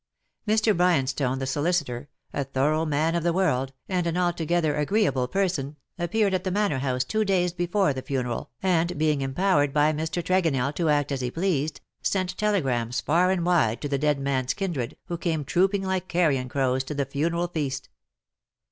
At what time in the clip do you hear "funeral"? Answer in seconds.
8.01-8.49, 17.05-17.47